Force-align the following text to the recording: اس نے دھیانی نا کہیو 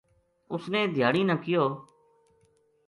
اس 0.53 0.63
نے 0.73 0.81
دھیانی 0.95 1.23
نا 1.29 1.35
کہیو 1.43 1.65